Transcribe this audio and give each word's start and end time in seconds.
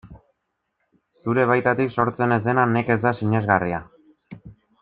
Zure 1.25 1.43
baitatik 1.51 1.93
sortzen 1.97 2.35
ez 2.39 2.41
dena 2.49 2.67
nekez 2.73 2.99
da 3.07 3.15
sinesgarria. 3.23 3.87